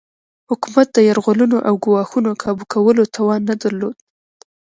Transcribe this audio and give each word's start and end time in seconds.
حکومت 0.49 0.87
د 0.93 0.97
یرغلونو 1.09 1.57
او 1.67 1.73
ګواښونو 1.85 2.31
کابو 2.43 2.63
کولو 2.73 3.03
توان 3.15 3.41
نه 3.49 3.55
درلود. 3.61 3.97